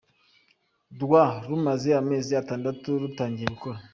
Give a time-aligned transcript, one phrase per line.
[1.01, 1.11] rw,
[1.47, 3.77] rumaze amezi atandatu rutangiye gukora.